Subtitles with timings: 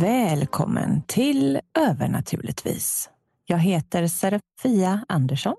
[0.00, 3.10] Välkommen till Övernaturligtvis.
[3.46, 5.54] Jag heter Serafia Andersson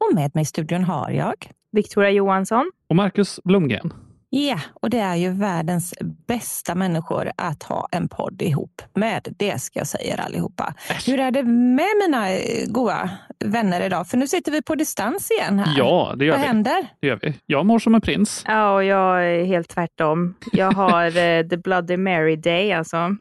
[0.00, 1.34] och med mig i studion har jag
[1.72, 2.70] Victoria Johansson.
[2.88, 3.92] Och Marcus Blomgren.
[4.30, 5.94] Ja, och det är ju världens
[6.26, 9.34] bästa människor att ha en podd ihop med.
[9.38, 10.74] Det ska jag säga er allihopa.
[10.90, 11.08] Äsch.
[11.08, 12.26] Hur är det med mina
[12.66, 13.10] goa
[13.44, 14.06] vänner idag?
[14.06, 15.78] För nu sitter vi på distans igen här.
[15.78, 16.46] Ja, det gör Vad vi.
[16.46, 16.86] händer?
[17.00, 17.34] Det gör vi.
[17.46, 18.44] Jag mår som en prins.
[18.46, 20.34] Ja, och jag är helt tvärtom.
[20.52, 23.16] Jag har eh, the Bloody Mary Day alltså,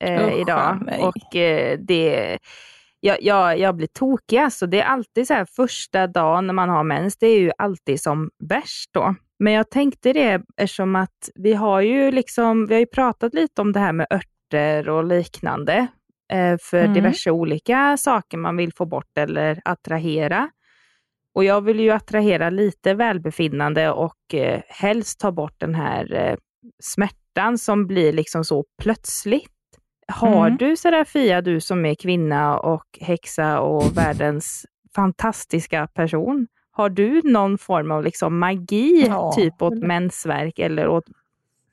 [0.00, 0.82] eh, Usch, idag.
[0.82, 1.02] mig.
[1.02, 2.38] Och eh, det...
[3.02, 4.66] Jag, jag, jag blir tokig alltså.
[4.66, 8.00] Det är alltid så här första dagen när man har mens, det är ju alltid
[8.00, 9.14] som värst då.
[9.38, 13.60] Men jag tänkte det eftersom att vi har ju liksom, vi har ju pratat lite
[13.60, 15.86] om det här med örter och liknande
[16.32, 16.94] eh, för Mm.
[16.94, 20.50] diverse olika saker man vill få bort eller attrahera.
[21.34, 26.36] Och jag vill ju attrahera lite välbefinnande och eh, helst ta bort den här eh,
[26.82, 29.50] smärtan som blir liksom så plötsligt.
[30.10, 30.56] Har Mm.
[30.56, 37.58] du Serafia, du som är kvinna och häxa och världens fantastiska person, har du någon
[37.58, 39.32] form av liksom magi, Ja.
[39.36, 41.04] typ åt mensvärk eller åt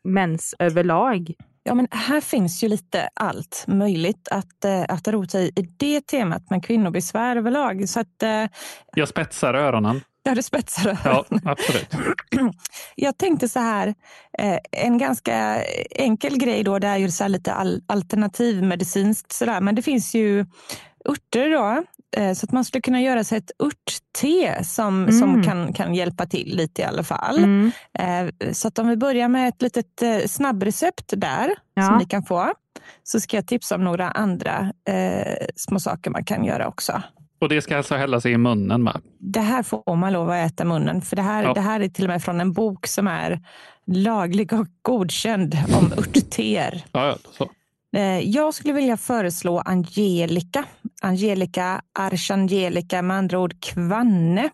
[0.04, 1.34] mens överlag?
[1.68, 6.02] Ja, men här finns ju lite allt möjligt att, eh, att rota i, i det
[6.02, 7.90] temat med kvinnobesvär överlag.
[7.90, 8.46] Så att eh,
[8.96, 10.02] Jag spetsar öronen.
[10.24, 11.90] jag hade spetsar Ja, absolut.
[12.96, 13.88] Jag tänkte så här,
[14.40, 19.76] eh, en ganska enkel grej då, det är ju så lite all, alternativmedicinskt sådär, men
[19.76, 20.46] det finns ju
[21.10, 21.84] örter då,
[22.36, 25.12] så att man skulle kunna göra sig ett örtte som, Mm.
[25.20, 27.38] som kan, kan hjälpa till lite i alla fall.
[27.38, 27.72] Mm.
[28.00, 31.84] Eh, Så att om vi börjar med ett litet eh, snabbrecept där Ja.
[31.84, 32.54] som ni kan få,
[33.04, 37.02] så ska jag tipsa om några andra eh, små saker man kan göra också.
[37.42, 39.00] Och det ska alltså hällas i munnen va?
[39.20, 41.54] Det här får man lov att äta i munnen, för det här, Ja.
[41.54, 43.40] det här är till och med från en bok som är
[43.88, 46.84] laglig och godkänd om örtteer.
[46.92, 47.50] Ja, ja, så.
[47.96, 50.66] Eh, jag skulle vilja föreslå Angelica.
[51.02, 54.50] Angelica Archangelica, med andra ord kvanne,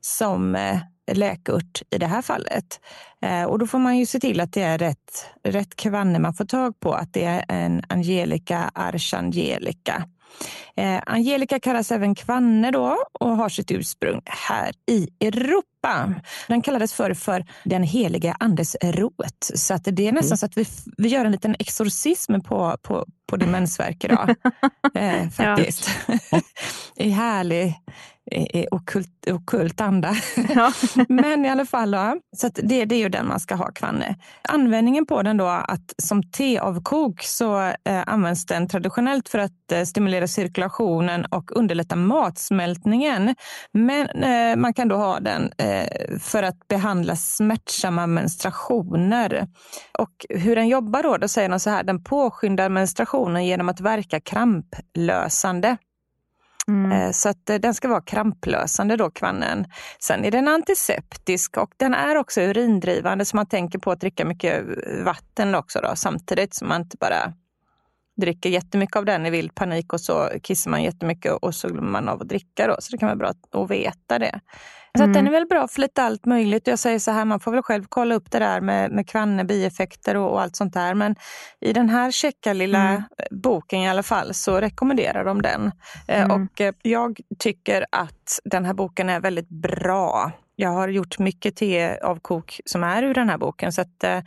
[0.00, 0.78] som eh,
[1.12, 2.80] läkört i det här fallet.
[3.22, 6.34] Eh, och då får man ju se till att det är rätt, rätt kvanne man
[6.34, 10.04] får tag på, att det är en Angelica Archangelica.
[10.76, 16.14] Eh, Angelica kallas även kvanne då och har sitt ursprung här i Europa.
[16.48, 19.50] Den kallades förr för den heliga andes rot.
[19.54, 20.66] Så att det är nästan så att vi,
[20.96, 24.34] vi gör en liten exorcism på, på, på din mensvärk idag.
[24.94, 25.90] eh, faktiskt.
[26.96, 27.74] I härlig eh,
[28.70, 30.14] okult, okult anda.
[30.54, 30.72] Ja.
[31.08, 34.16] Men i alla fall, då, så det, det är ju den man ska ha, kvanne.
[34.48, 39.82] Användningen på den då, att som teavkok så eh, används den traditionellt för att eh,
[39.82, 43.34] stimulera cirkulationen och underlätta matsmältningen.
[43.72, 49.46] Men eh, man kan då ha den eh, för att behandla smärtsamma menstruationer.
[49.98, 53.80] Och hur den jobbar då, då säger de så här, den påskyndar menstruationen genom att
[53.80, 55.76] verka kramplösande.
[56.68, 56.92] Mm.
[56.92, 59.66] Eh, så att eh, den ska vara kramplösande då, kvannen.
[59.98, 64.24] Sen är den antiseptisk och den är också urindrivande så man tänker på att dricka
[64.24, 67.32] mycket eh, vatten också då, samtidigt som man inte bara
[68.16, 71.90] dricker jättemycket av den i vild panik och så kissar man jättemycket och så glömmer
[71.90, 72.76] man av att dricka då.
[72.78, 73.28] Så det kan vara bra
[73.62, 74.40] att, veta det.
[74.98, 75.12] Så Mm.
[75.12, 76.66] den är väl bra för lite allt möjligt.
[76.66, 79.44] Jag säger så här, man får väl själv kolla upp det där med, med kvanne,
[79.44, 80.94] bieffekter och, och allt sånt där.
[80.94, 81.16] Men
[81.60, 83.02] i den här checka lilla Mm.
[83.30, 85.72] boken i alla fall så rekommenderar de den.
[86.08, 86.42] Eh, Mm.
[86.44, 90.32] Och eh, jag tycker att den här boken är väldigt bra.
[90.56, 93.72] Jag har gjort mycket teavkok som är ur den här boken.
[93.72, 94.20] Så att, eh,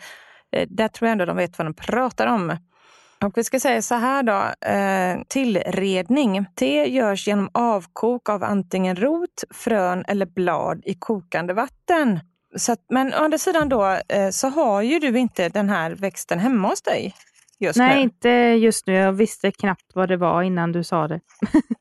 [0.67, 2.57] där tror jag ändå de vet vad de pratar om.
[3.25, 6.45] Och vi ska säga så här då, eh, tillredning.
[6.55, 12.19] Te görs genom avkok av antingen rot, frön eller blad i kokande vatten.
[12.55, 15.91] Så att, men å andra sidan då eh, så har ju du inte den här
[15.91, 17.15] växten hemma hos dig.
[17.59, 18.01] just Nej, nu.
[18.01, 18.29] inte
[18.59, 18.93] just nu.
[18.93, 21.19] Jag visste knappt vad det var innan du sa det.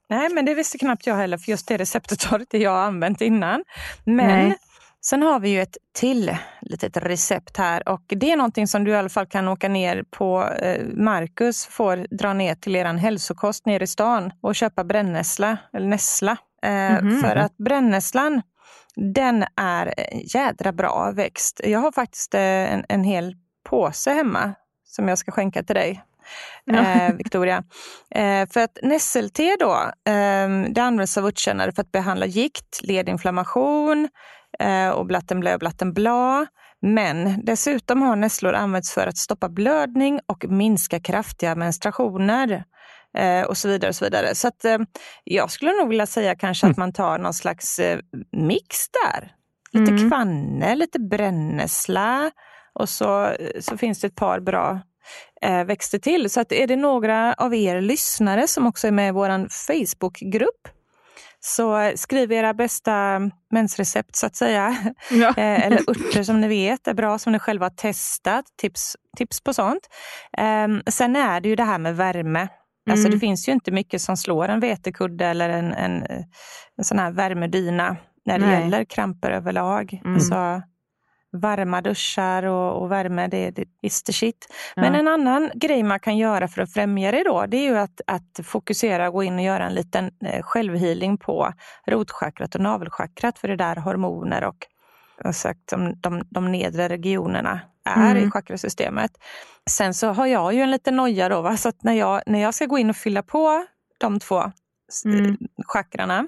[0.09, 3.21] Nej, men det visste knappt jag heller, för just det receptet har inte jag använt
[3.21, 3.65] innan.
[4.05, 4.57] Men Nej.
[5.01, 8.91] Sen har vi ju ett till litet recept här och det är någonting som du
[8.91, 13.67] i alla fall kan åka ner på, eh, Marcus får dra ner till eran hälsokost
[13.67, 16.37] nere i stan och köpa brännässla, eller nässla.
[17.01, 17.21] Mhm.
[17.21, 18.43] För att brännässlan,
[18.97, 19.95] den är
[20.35, 21.61] jädra bra växt.
[21.65, 23.37] Jag har faktiskt eh, en, en hel
[23.71, 24.55] påse hemma
[24.85, 26.03] som jag ska skänka till dig.
[26.73, 27.65] Eh, Victoria.
[28.11, 29.73] Eh, för att nässelte då,
[30.13, 34.09] eh, det används av vårdkännare för att behandla gikt, ledinflammation
[34.59, 36.47] eh, och blattenblö och blattenbla.
[36.83, 42.65] Men dessutom har nässlor använts för att stoppa blödning och minska kraftiga menstruationer.
[43.19, 43.89] Eh, och så vidare.
[43.89, 44.35] och Så vidare.
[44.35, 44.79] Så att, eh,
[45.25, 47.81] jag skulle nog vilja säga kanske att man tar någon slags
[48.33, 49.33] mix där.
[49.73, 50.11] Lite Mm.
[50.11, 52.31] kvanne, lite brännässla
[52.73, 54.81] och så, så finns det ett par bra
[55.67, 56.31] växter till.
[56.31, 60.69] Så att är det några av er lyssnare som också är med i vår Facebookgrupp
[61.41, 63.21] så skriv era bästa
[63.51, 64.77] mensrecept så att säga.
[65.11, 65.29] Ja.
[65.37, 68.45] Eh, eller örter som ni vet är bra, som ni själva har testat.
[68.61, 69.89] Tips, tips på sånt.
[70.39, 72.49] Ehm, sen är det ju det här med värme.
[72.91, 73.11] Alltså Mm.
[73.17, 76.03] det finns ju inte mycket som slår en vetekudde eller en, en,
[76.79, 77.97] en sån här värmedyna
[78.27, 78.61] när det Nej.
[78.61, 80.01] gäller kramper överlag.
[80.05, 80.15] Mm.
[80.15, 80.63] Alltså,
[81.41, 84.47] varma duschar och, och värme, det, det is the shit.
[84.77, 84.83] Ja.
[84.83, 87.79] Men en annan grej man kan göra för att främja det då, det är ju
[87.79, 91.53] att, att fokusera och gå in och göra en liten eh, självhealing på
[91.87, 94.67] rotchakrat och navelchakrat, för det är där hormoner och
[95.35, 98.29] sagt, de, de, de nedre regionerna är Mm.
[98.29, 99.11] i chakrasystemet.
[99.71, 101.57] Sen så har jag ju en liten noja då, va?
[101.57, 103.67] så att när jag, när jag ska gå in och fylla på
[103.99, 104.53] de två
[105.05, 105.37] Mm.
[105.67, 106.25] chakrarna eh,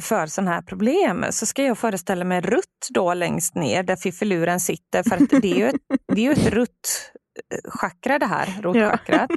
[0.00, 4.60] för sådana här problem så ska jag föreställa mig rutt då längst ner där fiffiluren
[4.60, 5.76] sitter för att det är ju ett,
[6.14, 9.30] det är ju ett rutt-chakra det här, rotchakrat.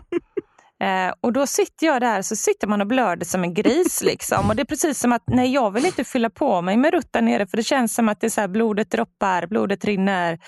[0.84, 4.02] Eh, och då sitter jag där så sitter man och blöder som en gris.
[4.06, 4.50] Liksom.
[4.50, 7.14] Och det är precis som att nej, jag vill inte fylla på mig med rutt
[7.14, 10.40] där nere för det känns som att det är så här, blodet droppar, blodet rinner,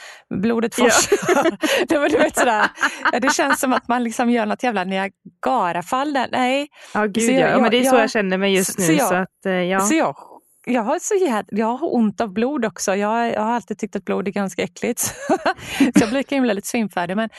[0.41, 0.83] blodet Ja.
[0.83, 1.87] forsar.
[1.87, 2.65] det, var- du vet, sådär.
[3.11, 6.27] Ja, det känns som att man liksom gör något jävla Niagarafall där.
[6.31, 7.39] Nej, Ja, gud Så ja.
[7.39, 7.59] jag- ja.
[7.61, 8.87] Men det är så jag- jag känner mig just så- nu.
[8.87, 9.79] så jag- så att, eh, ja.
[9.79, 10.15] så jag,
[10.65, 12.95] jag, har så jäd, jag har ont av blod också.
[12.95, 14.99] Jag, jag har alltid tyckt att blod är ganska äckligt.
[15.77, 17.15] så jag blir himla lite svimfärdig.
[17.15, 17.29] Men,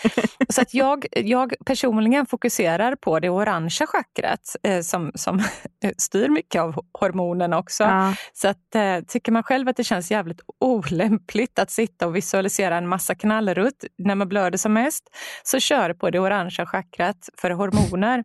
[0.48, 5.42] så att jag, jag personligen fokuserar på det orangea chakrat eh, som, som
[5.98, 7.82] styr mycket av hormonerna också.
[7.84, 8.14] Ja.
[8.32, 12.76] Så att, eh, tycker man själv att det känns jävligt olämpligt att sitta och visualisera
[12.76, 15.04] en massa knallrutt när man blöder som mest,
[15.42, 18.24] så kör på det orangea chakrat för hormoner.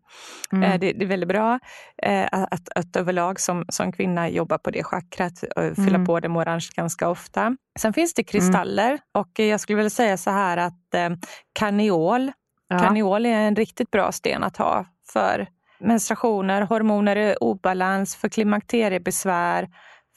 [0.52, 0.64] Mm.
[0.64, 1.60] Eh, Det, det är väldigt bra
[2.04, 6.06] eh, att, att överlag som, som kvinna jobba på det chakrat och fylla Mm.
[6.06, 7.56] på det med orange ganska ofta.
[7.80, 11.10] Sen finns det kristaller och jag skulle vilja säga så här att eh,
[11.54, 12.32] karneol,
[12.70, 12.80] Ja.
[12.80, 15.48] karneol är en riktigt bra sten att ha för
[15.80, 19.68] menstruationer, hormoner i obalans, för klimakteriebesvär.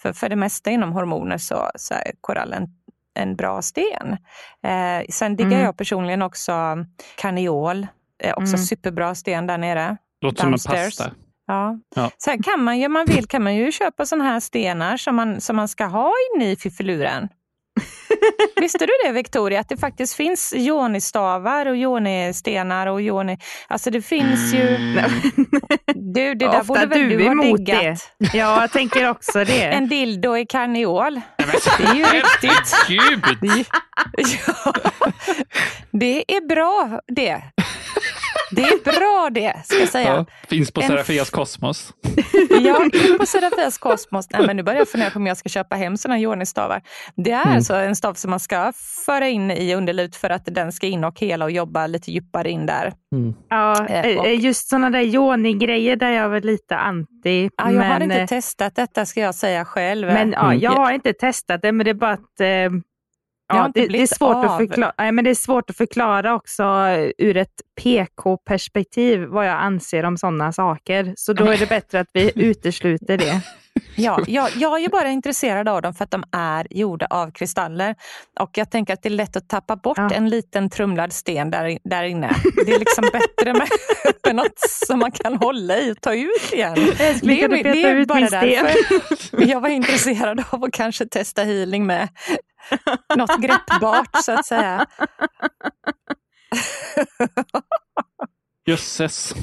[0.02, 2.66] För, för det mesta inom hormoner så, så är korallen
[3.14, 4.12] en bra sten.
[4.64, 5.64] Eh, sen diggar Mm.
[5.64, 6.52] jag personligen också
[7.16, 7.86] karneol,
[8.22, 8.58] eh, också Mm.
[8.66, 9.96] superbra sten där nere.
[10.20, 11.10] Låter som en pasta.
[11.50, 11.78] Ja.
[11.94, 12.10] Ja.
[12.18, 15.16] Sen kan man ju, om man vill, kan man ju köpa sådana här stenar som
[15.16, 17.28] man, som man ska ha inne i fiffiluren.
[18.60, 23.38] Visste du det Victoria, att det faktiskt finns jonistavar och jonistenar och joni...
[23.68, 24.78] Alltså det finns ju...
[25.94, 28.12] Du, det där Ofta borde väl du du ha diggat?
[28.18, 29.62] Ja, jag tänker också det.
[29.74, 31.20] En dildo i karneol.
[31.78, 32.74] Det är ju riktigt...
[32.88, 33.66] Gud!
[34.46, 34.72] Ja,
[35.92, 37.42] det är bra det.
[38.50, 40.08] Det är bra det, ska jag säga.
[40.14, 41.94] Ja, finns på En- Serafias Kosmos.
[42.62, 44.26] Ja, in på Serafias Kosmos.
[44.30, 46.82] Nej, men nu börjar jag fundera på om jag ska köpa hem sådana jonistavar.
[47.16, 47.56] Det är Mm.
[47.56, 48.72] alltså en stav som man ska
[49.06, 52.50] föra in i underlivet för att den ska in och hela och jobba lite djupare
[52.50, 52.92] in där.
[53.50, 57.50] Ja, Eh, och- eh, just sådana där yoni-grejer där jag är väl lite anti.
[57.56, 60.06] Ja, jag har men, inte eh, testat detta ska jag säga själv.
[60.06, 60.60] Men ja, Mm.
[60.60, 62.82] jag har inte testat det, men det är bara att eh, har
[63.56, 64.44] ja, det, det, är svårt av.
[64.44, 66.64] att förklara, nej, men det är svårt att förklara också
[67.18, 71.14] ur ett PK-perspektiv vad jag anser om sådana saker.
[71.16, 73.42] Så då är det bättre att vi utesluter det.
[73.96, 77.30] Ja, jag, jag är ju bara intresserad av dem för att de är gjorda av
[77.30, 77.94] kristaller.
[78.40, 80.10] Och jag tänker att det är lätt att tappa bort Ja.
[80.10, 82.34] en liten trumlad sten där, där inne.
[82.66, 83.68] Det är liksom bättre med,
[84.26, 86.76] med något som man kan hålla i och ta ut igen.
[87.00, 88.40] Älskling, kan du peta ut min sten?
[88.40, 92.08] därför jag var intresserad av att kanske testa healing med
[93.16, 94.86] något greppbart så att säga.
[98.66, 99.34] Jösses.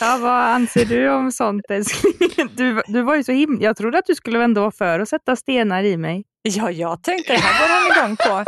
[0.00, 2.12] Ja, vad anser du om sånt älskling?
[2.56, 3.62] Du, du var ju så himla...
[3.64, 6.24] Jag trodde att du skulle ändå vara för att sätta stenar i mig.
[6.42, 8.44] Ja, jag tänkte det här går han igång på.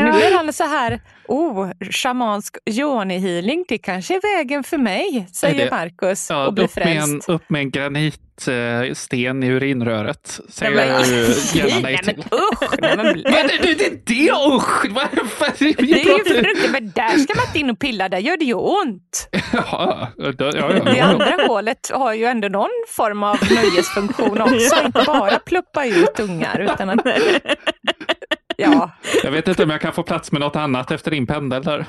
[0.00, 5.70] Nu blir han så här, oh, shamansk yoni-healing, det kanske är vägen för mig, säger
[5.70, 7.28] Marcus Ja, och blir upp, med en, frälst.
[7.28, 7.70] upp med en
[8.44, 10.40] granitsten i urinröret.
[10.48, 11.24] Säger Nej, men- jag ju
[11.54, 12.24] gärna nej Nej, men till.
[12.32, 12.78] usch!
[12.80, 14.86] Nej, men, Men det, det, det, det usch!
[14.90, 15.52] Varför?
[15.58, 18.44] det är ju fruktansvärt, men där ska man inte in och pilla, där gör det
[18.44, 19.28] ju ont.
[19.52, 24.84] Ja, ja, ja, ja, Det andra hålet har ju ändå någon form av nöjesfunktion också,
[24.86, 26.60] inte bara pluppa ut ungar.
[26.60, 27.06] Utan att,
[28.56, 28.90] ja,
[29.24, 31.86] Jag vet inte om jag kan få plats med något annat efter din pendel där.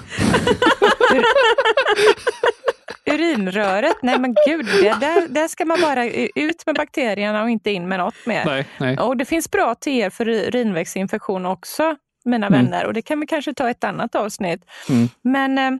[3.13, 7.71] Urinröret, nej men gud, det, där, där ska man bara ut med bakterierna och inte
[7.71, 8.45] in med något mer.
[8.45, 8.97] Nej, nej.
[8.97, 11.95] Och det finns bra teer för urinvägsinfektion också,
[12.25, 12.63] mina Mm.
[12.65, 12.85] vänner.
[12.85, 14.61] Och det kan vi kanske ta ett annat avsnitt.
[14.89, 15.09] Mm.
[15.21, 15.79] Men, eh,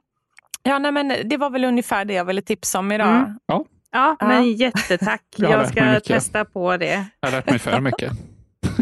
[0.64, 3.08] ja, nej, men det var väl ungefär det jag ville tipsa om idag.
[3.16, 3.40] Mm.
[3.46, 4.28] Ja, Ja, Ja.
[4.28, 5.22] men jättetack.
[5.38, 7.06] Jag ska testa på det.
[7.20, 8.12] jag har lärt mig för mycket.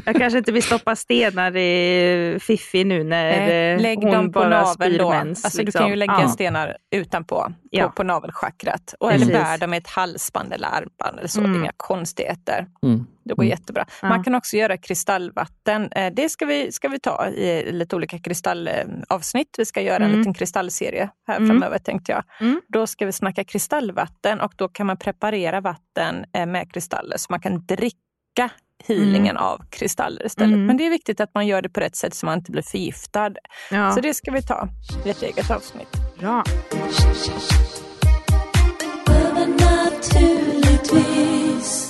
[0.06, 4.26] Jag kanske inte vill stoppa stenar i Fiffi nu när Eh, eh, Lägg hon dem
[4.32, 5.10] på bara naveln spyr då.
[5.10, 5.46] mens.
[5.46, 5.80] alltså, Du liksom.
[5.80, 6.30] kan ju lägga Ja.
[6.30, 7.90] stenar utanpå, på, Ja.
[7.90, 8.96] på navelchakrat.
[9.00, 11.40] Och, eller bär dem i ett halsband eller armband eller så.
[11.40, 11.52] Mm.
[11.52, 12.68] Det är inga konstigheter.
[12.84, 13.06] Mm.
[13.24, 13.50] Det går Mm.
[13.58, 13.86] jättebra.
[14.02, 14.08] Ja.
[14.10, 15.92] Man kan också göra kristallvatten.
[15.92, 19.56] Eh, Det ska vi, ska vi ta i lite olika kristallavsnitt.
[19.58, 20.18] Vi ska göra en Mm.
[20.20, 21.50] liten kristallserie här Mm.
[21.50, 22.24] framöver tänkte jag.
[22.40, 22.62] Mm.
[22.68, 27.26] Då ska vi snacka kristallvatten och då kan man preparera vatten eh, med kristaller så
[27.30, 28.50] man kan dricka
[28.84, 30.54] healingen av kristaller istället.
[30.54, 30.66] Mm.
[30.66, 32.62] Men det är viktigt att man gör det på rätt sätt så man inte blir
[32.62, 33.32] förgiftad.
[33.72, 33.92] Ja.
[33.92, 34.68] Så det ska vi ta
[35.06, 35.88] i ett eget avsnitt.
[36.20, 36.44] Bra.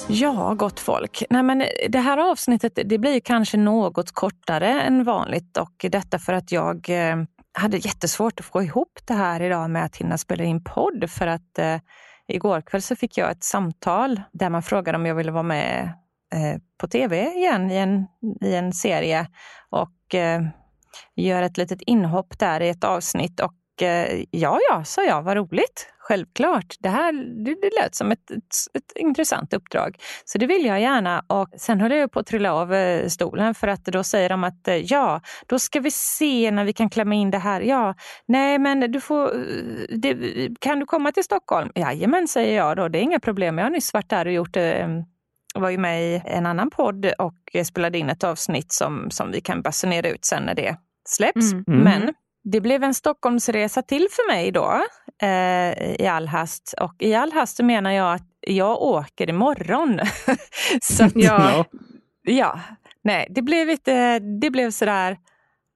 [0.08, 1.24] Ja, gott folk.
[1.30, 6.34] Nej, men det här avsnittet det blir kanske något kortare än vanligt och detta för
[6.34, 7.15] att jag eh,
[7.54, 11.27] hade jättesvårt att få ihop det här idag med att hinna spela in podd för
[11.27, 11.77] att eh,
[12.27, 15.94] igår kväll så fick jag ett samtal där man frågade om jag ville vara med
[16.34, 18.05] Eh, på tv igen i en,
[18.41, 19.27] i en serie
[19.70, 20.41] och eh,
[21.44, 25.91] ett litet inhopp där i ett avsnitt och eh, ja, ja, sa jag, vad roligt.
[26.00, 26.75] Självklart.
[26.79, 27.13] Det här
[27.46, 29.98] det, det lät som ett, ett, ett intressant uppdrag.
[30.25, 31.25] Så det vill jag gärna.
[31.27, 34.44] Och sen höll jag på att trilla av eh, stolen för att då säger de
[34.44, 37.62] att eh, ja, då ska vi se när vi kan klämma in det här.
[37.62, 39.34] Ja, nej men du får,
[39.98, 40.15] det,
[40.60, 41.72] kan du komma till Stockholm?
[41.75, 42.88] Jajamän, säger jag då.
[42.88, 43.58] Det är inga problem.
[43.58, 44.88] Jag har nyss varit där och gjort eh,
[45.56, 49.32] jag var ju med i en annan podd och spelade in ett avsnitt som, som
[49.32, 50.78] vi kan basunera ut sen när det
[51.10, 51.54] släpps.
[51.54, 51.64] Mm.
[51.68, 51.80] Mm.
[51.84, 54.82] Men det blev en Stockholmsresa till för mig då
[55.22, 56.74] eh, i all hast.
[56.82, 60.00] Och i all hast menar jag att jag åker imorgon.
[60.82, 61.66] så att, Ja.
[62.22, 62.60] ja,
[63.04, 65.18] nej, det blev, lite, det blev sådär,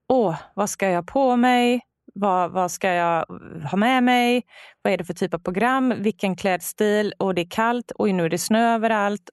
[0.08, 1.80] åh, vad ska jag ha på mig?
[2.14, 3.24] Vad, vad ska jag
[3.70, 4.42] ha med mig?
[4.82, 5.94] Vad är det för typ av program?
[5.98, 7.12] Vilken klädstil?
[7.18, 7.92] Och det är kallt.
[7.94, 9.30] Oj, nu är det snö överallt.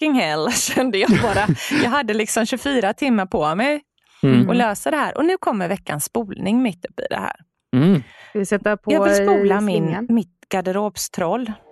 [0.00, 1.46] Fucking hell, kände jag bara.
[1.82, 3.80] Jag hade liksom 24 timmar på mig
[4.22, 4.50] Mm.
[4.50, 5.16] att lösa det här.
[5.16, 7.36] Och nu kommer veckans spolning mitt uppe i det här.
[7.76, 8.02] Mm.
[8.34, 11.52] Vi sätta på Jag vill spola min, mitt garderobstroll.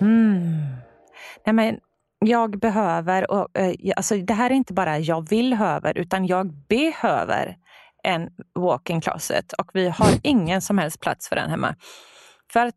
[0.00, 0.56] Mm.
[1.46, 1.78] Nej, men
[2.24, 6.52] jag behöver, och, eh, alltså det här är inte bara jag vill höver, utan jag
[6.68, 7.56] behöver
[8.02, 11.74] en walk-in closet och vi har ingen som helst plats för den hemma.
[12.52, 12.74] För att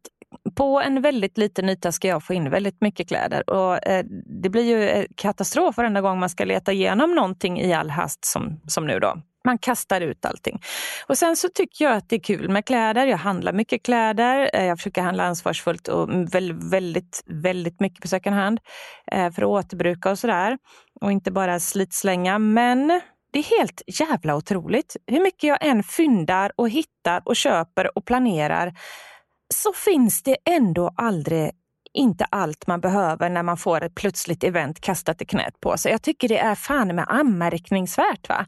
[0.56, 4.06] på en väldigt liten yta ska jag få in väldigt mycket kläder och eh,
[4.42, 8.26] det blir ju eh, katastrof varenda gång man ska leta igenom någonting i all hast
[8.26, 9.22] som, som nu då.
[9.46, 10.62] Man kastar ut allting.
[11.08, 13.06] Och sen så tycker jag att det är kul med kläder.
[13.06, 14.50] Jag handlar mycket kläder.
[14.54, 18.60] Eh, Jag försöker handla ansvarsfullt och väldigt, väldigt, väldigt mycket på second hand
[19.12, 20.58] eh, för att återbruka och sådär.
[21.02, 22.40] Och inte bara slitslänga.
[22.40, 23.02] Men
[23.34, 24.96] det är helt jävla otroligt.
[25.08, 28.74] Hur mycket jag än fyndar och hittar och köper och planerar
[29.54, 31.52] så finns det ändå aldrig
[31.94, 35.92] inte allt man behöver när man får ett plötsligt event kastat i knät på sig.
[35.92, 38.30] Jag tycker det är fan med anmärkningsvärt.
[38.30, 38.46] Va?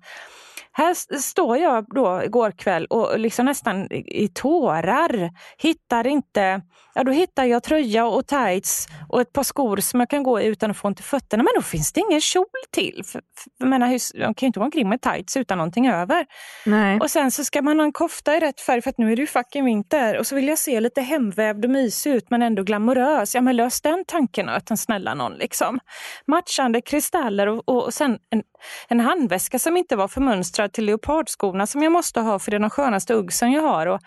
[0.76, 5.32] Här står jag då igår kväll och liksom nästan i tårar.
[5.58, 6.62] Hittar inte,
[6.96, 10.42] ja då hittar jag tröja och tights och ett par skor som jag kan gå
[10.42, 11.44] i utan att få ont i fötterna.
[11.44, 13.02] Men då finns det ingen kjol till.
[13.06, 16.26] För, för, jag menar, kan ju inte gå omkring med tights utan någonting över.
[16.66, 17.00] Nej.
[17.00, 19.16] Och sen så ska man ha en kofta i rätt färg för att nu är
[19.16, 20.20] det ju fucking vinter.
[20.20, 23.36] Och så vill jag se lite hemvävd och mysig ut men ändå glamorös.
[23.36, 25.80] Ja men lös den tankenöten snälla någon liksom.
[26.28, 28.44] Matchande kristaller och, och sen en,
[28.88, 32.60] en handväska som inte var förmönstrad till leopardskorna som jag måste ha för det är
[32.60, 33.88] de skönaste uggsen jag har.
[33.88, 34.00] Och,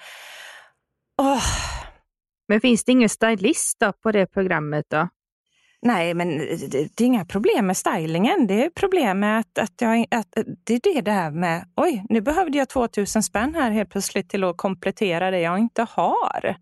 [1.22, 1.42] åh,
[2.48, 5.08] Men finns det ingen stylist på det programmet då?
[5.82, 8.46] Nej, men det, det är inga problem med stylingen.
[8.46, 10.28] Det är problem med att, att, jag, att
[10.64, 14.44] det är det där med, oj, nu behövde jag 2000 spänn här helt plötsligt till
[14.44, 16.56] att komplettera det jag inte har.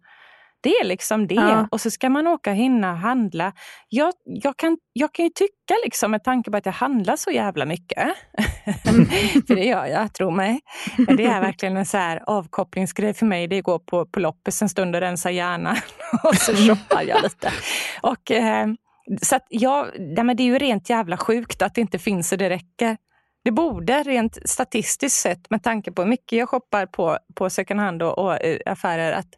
[0.65, 1.35] Det är liksom det.
[1.35, 1.69] Ja.
[1.71, 3.53] Och så ska man åka och hinna handla.
[3.89, 7.31] Jag, jag, kan, jag kan ju tycka, liksom, med tanke på att jag handlar så
[7.31, 7.99] jävla mycket,
[9.47, 10.61] för det gör jag, tro mig.
[10.97, 13.49] Det är verkligen en så här avkopplingsgrej för mig.
[13.49, 15.77] Det är att gå på, på loppis en stund och rensa hjärnan
[16.25, 17.53] och så shoppar jag lite.
[18.03, 18.67] Och, eh,
[19.23, 22.37] så att jag, nej, det är ju rent jävla sjukt att det inte finns så
[22.37, 22.97] det räcker.
[23.45, 27.81] Det borde rent statistiskt sett, med tanke på hur mycket jag shoppar på, på second
[27.81, 29.29] hand och, och uh, affärer, att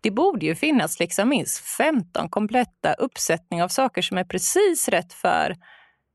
[0.00, 5.12] det borde ju finnas liksom minst 15 kompletta uppsättningar av saker som är precis rätt
[5.12, 5.56] för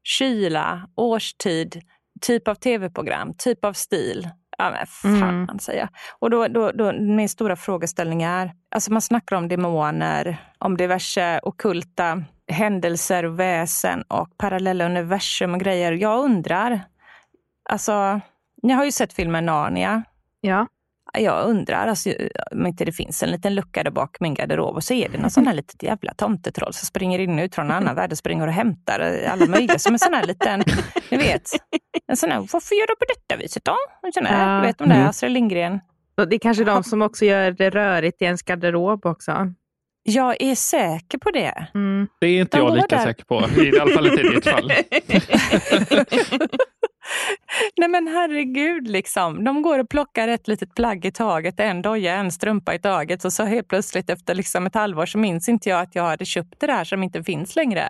[0.04, 1.82] kyla, årstid,
[2.22, 4.30] typ av tv-program, typ av stil.
[4.58, 5.60] Ja men fan mm.
[5.60, 5.90] säger jag.
[6.20, 11.40] Och då, då, då, min stora frågeställning är, alltså man snackar om demoner, om diverse
[11.44, 15.92] okulta händelser, väsen och parallella universum och grejer.
[15.92, 16.82] Jag undrar,
[17.72, 18.22] Alltså,
[18.64, 20.04] ni har ju sett filmen Narnia.
[20.42, 20.68] Ja.
[21.14, 22.10] Jag undrar alltså,
[22.52, 25.18] om inte det finns en liten lucka där bak min garderob och så är det
[25.18, 28.18] någon sån här litet jävla tomtetroll som springer in ut från en annan värld och
[28.18, 29.80] springer och hämtar alla möjliga.
[29.80, 30.64] Som en sån här liten,
[31.10, 31.50] ni vet,
[32.08, 33.78] en sån här, varför gör du på detta viset då?
[34.04, 34.62] En sån här, ja.
[34.62, 35.08] Du vet de där mm.
[35.08, 35.80] Astrid Lindgren.
[36.30, 39.54] Det är kanske de som också gör det rörigt i ens garderob också.
[40.04, 41.68] Jag är säker på det.
[41.74, 42.08] Mm.
[42.20, 43.04] Det är inte de jag lika där.
[43.04, 44.72] säker på, i alla fall inte i ditt fall.
[47.78, 49.44] Nej men herregud, liksom.
[49.44, 53.26] de går och plockar ett litet plagg i taget, en doja, en strumpa i taget
[53.26, 56.26] och så helt plötsligt efter liksom ett halvår så minns inte jag att jag hade
[56.26, 57.90] köpt det där som inte finns längre.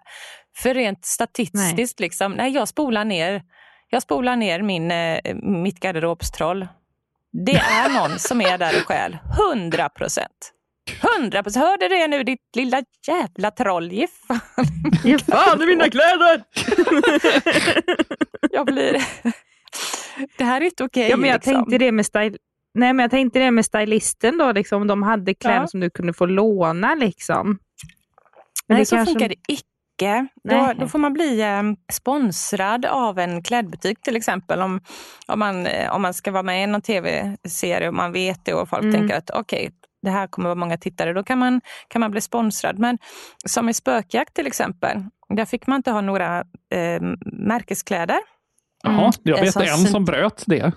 [0.57, 2.07] För rent statistiskt, nej.
[2.07, 3.43] Liksom, nej, jag spolar ner,
[3.89, 6.67] jag spolar ner min, eh, mitt garderobstroll.
[7.45, 9.17] Det är någon som är där och stjäl,
[9.53, 10.53] 100 procent.
[11.01, 11.65] Hundra procent.
[11.65, 13.91] Hörde det nu ditt lilla jävla troll?
[13.91, 14.39] Ge fan.
[15.03, 16.43] Ge fan i mina kläder!
[18.51, 19.03] jag blir...
[20.38, 21.13] Det här är inte okej.
[21.13, 21.53] Okay, ja, jag liksom.
[21.53, 22.38] tänkte det med style...
[22.74, 25.67] Nej, men jag tänkte det med stylisten då, liksom, om de hade kläder ja.
[25.67, 26.95] som du kunde få låna.
[26.95, 27.60] Liksom.
[28.67, 29.13] Men Nej, så kanske...
[29.13, 30.27] funkar det icke.
[30.43, 34.62] Då, då, får man bli eh, sponsrad av en klädbutik till exempel.
[34.62, 34.81] Om,
[35.27, 38.53] om, man, eh, om man ska vara med i någon tv-serie och man vet det
[38.53, 38.95] och folk mm.
[38.95, 42.11] tänker att okej, okay, det här kommer vara många tittare, då kan man, kan man
[42.11, 42.79] bli sponsrad.
[42.79, 42.98] Men
[43.46, 46.40] som i Spökjakt till exempel, där fick man inte ha några
[46.74, 48.20] eh, märkeskläder.
[48.83, 49.11] Jaha, mm.
[49.24, 50.72] jag vet en som bröt det.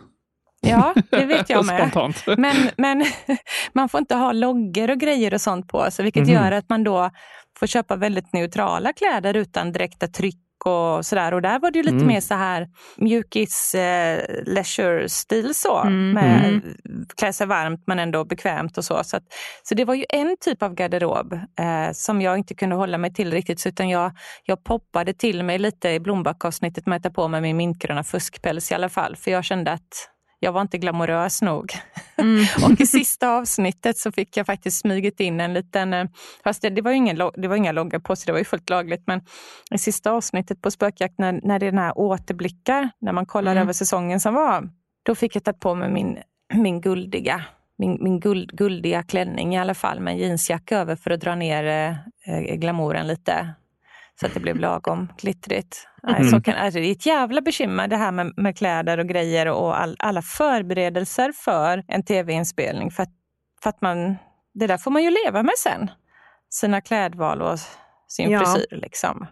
[0.61, 1.81] Ja, det vet jag med.
[1.81, 2.39] Spontant.
[2.39, 3.05] Men, men
[3.73, 6.35] man får inte ha loggor och grejer och sånt på sig, vilket mm.
[6.35, 7.11] gör att man då
[7.59, 11.35] får köpa väldigt neutrala kläder utan direkta tryck och sådär.
[11.35, 12.07] Och där var det ju lite mm.
[12.07, 15.81] mer så här mjukis eh, leisure-stil så.
[15.83, 16.11] Mm.
[16.11, 16.63] Med mm.
[17.17, 19.05] klä sig varmt men ändå bekvämt och så.
[19.05, 19.23] Så, att,
[19.63, 23.15] så det var ju en typ av garderob eh, som jag inte kunde hålla mig
[23.15, 23.67] till riktigt.
[23.67, 24.13] Utan jag,
[24.45, 28.71] jag poppade till mig lite i Blombacka-avsnittet med att ta på mig min mintgröna fuskpäls
[28.71, 29.17] i alla fall.
[29.17, 30.14] För jag kände att
[30.45, 31.73] jag var inte glamorös nog.
[32.17, 32.45] Mm.
[32.65, 36.07] och i sista avsnittet så fick jag faktiskt smugit in en liten, eh,
[36.45, 38.45] fast det, det var ju ingen, det var inga loggar på så det var ju
[38.45, 39.21] fullt lagligt, men
[39.71, 43.53] i sista avsnittet på Spökjakt när, när det är den här återblickar, när man kollar
[43.53, 43.63] mm.
[43.63, 44.69] över säsongen som var,
[45.03, 46.19] då fick jag ta på mig min,
[46.55, 47.45] min guldiga
[47.79, 51.65] min, min guld, guldiga klänning i alla fall med jeansjacka över för att dra ner
[52.27, 53.55] eh, glamouren lite.
[54.21, 55.89] Så att det blev lagom glittrigt.
[56.09, 56.31] Mm.
[56.31, 59.49] Så kan, alltså det är ett jävla bekymmer det här med, med kläder och grejer
[59.49, 62.91] och all, alla förberedelser för en tv-inspelning.
[62.91, 63.13] För att,
[63.63, 64.17] för att man,
[64.55, 65.91] det där får man ju leva med sen.
[66.51, 67.59] Sina klädval och
[68.09, 68.39] sin ja.
[68.39, 68.77] frisyr.
[68.77, 69.27] Liksom.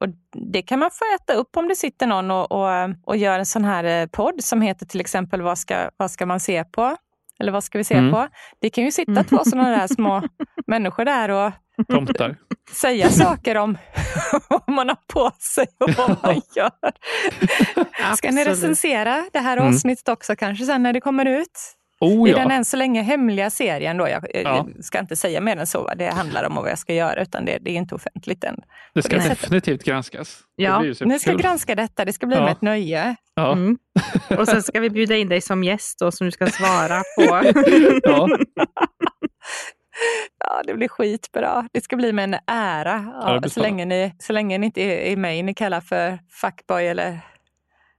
[0.00, 0.08] Och
[0.52, 2.68] det kan man få äta upp om det sitter någon och, och,
[3.04, 6.26] och gör en sån här eh, podd som heter till exempel Vad ska, vad ska
[6.26, 6.96] man se på?
[7.38, 8.12] Eller vad ska vi se mm.
[8.12, 8.28] på?
[8.60, 9.24] Det kan ju sitta mm.
[9.24, 10.22] två sådana där små
[10.66, 11.52] människor där och
[11.88, 12.36] Tomtar.
[12.72, 13.78] säga saker om
[14.48, 16.70] vad man har på sig och vad man gör.
[18.16, 19.68] Ska ni recensera det här mm.
[19.68, 21.76] avsnittet också kanske sen när det kommer ut?
[22.00, 22.36] Oh, ja.
[22.36, 23.96] I den än så länge hemliga serien.
[23.96, 24.08] Då.
[24.08, 24.68] Jag, ja.
[24.80, 27.22] ska inte säga mer än så vad det handlar om och vad jag ska göra,
[27.22, 28.60] utan det, det är inte offentligt än.
[28.94, 30.40] Det ska definitivt granskas.
[30.56, 32.04] Ja, ni ska granska detta.
[32.04, 32.42] Det ska bli ja.
[32.42, 33.16] med ett nöje.
[33.34, 33.52] Ja.
[33.52, 33.78] Mm.
[34.38, 37.52] Och sen ska vi bjuda in dig som gäst då, som du ska svara på.
[38.02, 38.28] ja.
[40.38, 41.68] Ja, det blir skitbra.
[41.72, 43.04] Det ska bli med en ära.
[43.42, 47.20] Ja, så, länge ni, så länge ni inte är mig ni kallar för fuckboy eller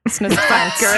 [0.09, 0.97] snuskpants.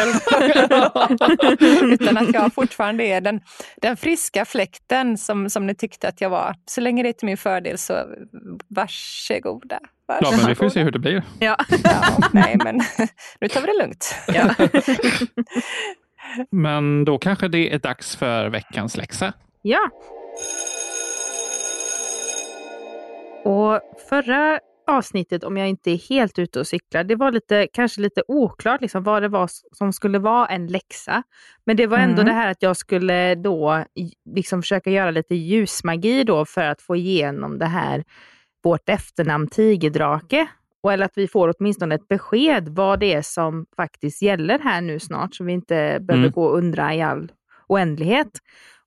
[1.82, 3.42] Utan att jag fortfarande är den,
[3.82, 6.56] den friska fläkten som, som ni tyckte att jag var.
[6.66, 7.94] Så länge det är till min fördel så
[8.68, 9.80] varsågoda.
[10.08, 10.32] varsågoda.
[10.32, 11.24] Ja, men vi får se hur det blir.
[11.40, 11.58] Ja.
[11.84, 12.82] ja nej, men
[13.40, 14.16] nu tar vi det lugnt.
[14.28, 14.56] Ja.
[16.52, 19.34] men då kanske det är dags för veckans läxa.
[19.62, 19.90] Ja.
[23.48, 28.02] Och förra avsnittet, om jag inte är helt ute och cyklar, det var lite, kanske
[28.02, 31.24] lite oklart liksom, vad det var som skulle vara en läxa.
[31.66, 32.26] Men det var ändå mm.
[32.26, 33.86] det här att jag skulle då
[34.36, 38.04] liksom försöka göra lite ljusmagi då för att få igenom det här,
[38.64, 40.48] vårt efternamn Tigerdrake.
[40.84, 44.82] Och eller att vi får åtminstone ett besked vad det är som faktiskt gäller här
[44.82, 46.32] nu snart, så vi inte behöver mm.
[46.32, 47.32] gå och undra i all
[47.68, 48.32] oändlighet.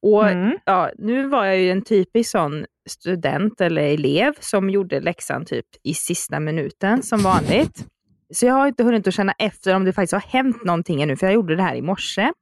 [0.02, 0.58] Och mm.
[0.64, 5.66] ja, Nu var jag ju en typisk sån student eller elev som gjorde läxan typ
[5.82, 7.86] i sista minuten som vanligt.
[8.34, 11.16] Så jag har inte hunnit att känna efter om det faktiskt har hänt någonting ännu,
[11.16, 12.32] för jag gjorde det här i morse.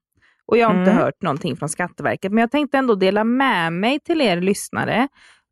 [0.47, 0.89] Och jag har mm.
[0.89, 5.09] inte hört någonting från Skatteverket, men jag tänkte ändå dela med mig till er lyssnare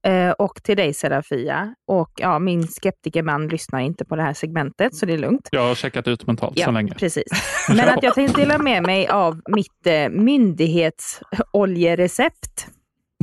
[0.07, 1.75] eh, och till dig Serafia.
[1.87, 5.49] Och ja, min skeptikerman lyssnar inte på det här segmentet, så det är lugnt.
[5.53, 6.95] Jag har checkat ut mentalt ja, så länge.
[6.95, 7.25] Precis.
[7.69, 12.69] Men att jag tänkte dela med mig av mitt eh, myndighetsoljerecept.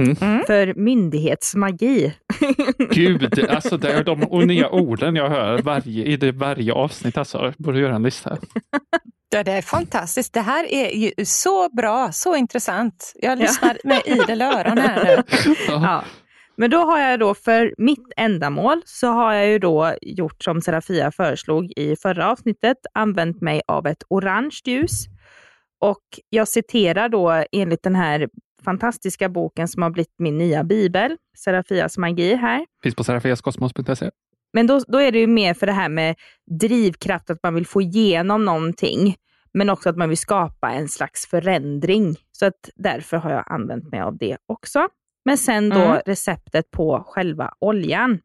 [0.02, 0.16] Mm.
[0.22, 0.44] mm.
[0.48, 2.14] För myndighetsmagi.
[2.92, 7.18] Gud, alltså det är de nya orden jag hör varje, i det varje avsnitt.
[7.18, 7.38] Alltså.
[7.38, 8.38] Jag borde göra en lista.
[9.30, 10.34] Ja, det är fantastiskt.
[10.34, 13.14] Det här är ju så bra, så intressant.
[13.16, 13.90] Jag lyssnar ja.
[13.90, 15.56] med idel öron här nu.
[15.68, 16.04] Ja.
[16.56, 20.62] Men då har jag då för mitt ändamål så har jag ju då gjort som
[20.62, 25.06] Serafia föreslog i förra avsnittet, använt mig av ett orange ljus.
[25.80, 28.28] Och jag citerar då enligt den här
[28.64, 32.66] fantastiska boken som har blivit min nya bibel, Serafias magi här.
[32.84, 34.10] Finns på serafiaskosmos.se.
[34.54, 36.16] Men då, då är det ju mer för det här med
[36.60, 39.16] drivkraft, att man vill få igenom någonting,
[39.54, 42.16] men också att man vill skapa en slags förändring.
[42.32, 44.88] Så att därför har jag använt mig av det också.
[45.26, 46.02] Men sen då mm.
[46.06, 48.20] receptet på själva oljan.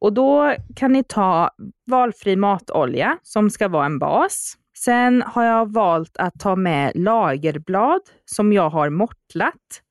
[0.00, 1.50] Och då kan ni ta
[1.86, 4.56] valfri matolja som ska vara en bas.
[4.84, 9.82] Sen har jag valt att ta med lagerblad som jag har mortlat.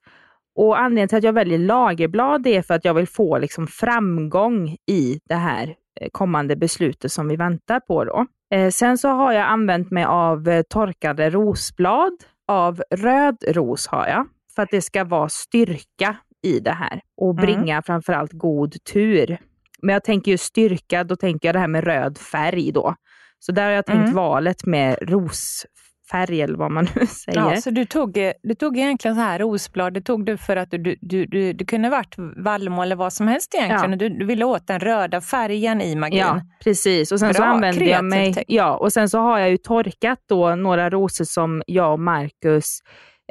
[0.56, 4.78] Och Anledningen till att jag väljer lagerblad är för att jag vill få liksom framgång
[4.92, 8.04] i det här eh, kommande beslutet som vi väntar på.
[8.04, 8.26] Då.
[8.56, 12.14] Eh, sen så har jag använt mig av eh, torkade rosblad.
[12.48, 17.32] Av röd ros har jag, för att det ska vara styrka i det här och
[17.32, 17.46] mm.
[17.46, 17.84] bringa mm.
[17.84, 19.38] framförallt god tur.
[19.82, 22.96] Men jag tänker ju styrka, då tänker jag det här med röd färg då.
[23.40, 24.14] Så där har jag tänkt mm.
[24.14, 27.40] valet med rosfärg eller vad man nu säger.
[27.40, 30.72] Ja, så du tog, du tog egentligen så här rosblad, det tog du för att
[30.72, 33.92] du, du, du, du kunde varit vallmo eller vad som helst egentligen.
[33.92, 33.98] Ja.
[33.98, 36.20] Du, du ville åt den röda färgen i magin.
[36.20, 37.12] Ja, precis.
[37.12, 40.20] Och sen Bra, så använde jag mig, ja, och sen så har jag ju torkat
[40.30, 42.80] då några rosor som jag och Marcus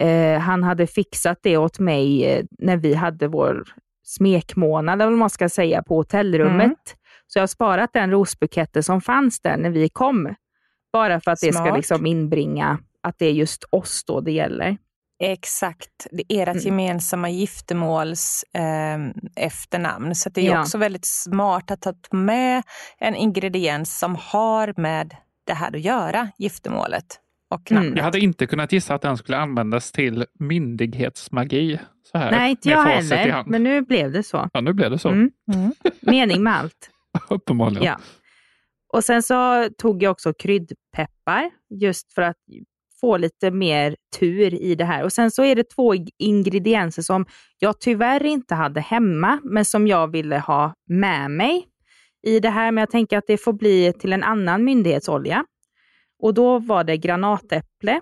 [0.00, 3.64] Eh, han hade fixat det åt mig eh, när vi hade vår
[4.04, 6.60] smekmånad, eller vad man ska säga, på hotellrummet.
[6.60, 6.97] Mm.
[7.28, 10.34] Så jag har sparat den rosbuketten som fanns där när vi kom.
[10.92, 11.52] Bara för att Smart.
[11.52, 14.76] det ska liksom inbringa att det är just oss då det gäller.
[15.20, 16.64] Exakt, det är ert mm.
[16.64, 18.98] gemensamma giftermåls eh,
[19.36, 20.14] efternamn.
[20.14, 20.60] Så det är ja.
[20.60, 22.62] också väldigt smart att ta med
[22.98, 27.96] en ingrediens som har med det här att göra, giftermålet och Mm.
[27.96, 31.78] Jag hade inte kunnat gissa att den skulle användas till myndighetsmagi.
[32.12, 33.44] Så här, Nej, inte jag heller.
[33.46, 34.48] Men nu blev det så.
[34.52, 35.08] Ja, nu blev det så.
[35.08, 35.30] Mm.
[35.54, 35.72] Mm.
[36.00, 36.90] Mening med allt.
[37.30, 37.84] Uppenbarligen.
[37.84, 37.98] Ja.
[38.92, 42.36] Och sen så tog jag också kryddpeppar just för att
[43.00, 45.04] få lite mer tur i det här.
[45.04, 47.26] Och sen så är det två ingredienser som
[47.58, 51.66] jag tyvärr inte hade hemma, men som jag ville ha med mig
[52.26, 52.72] i det här.
[52.72, 55.44] Men jag tänker att det får bli till en annan myndighetsolja.
[56.22, 58.00] Och då var det granatäpple,